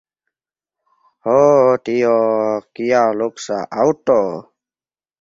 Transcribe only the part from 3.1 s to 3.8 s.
luksa